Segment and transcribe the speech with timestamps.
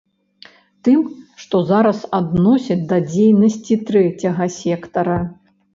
[0.87, 1.03] Тым,
[1.43, 5.25] што зараз адносяць да дзейнасці трэцяга сектара.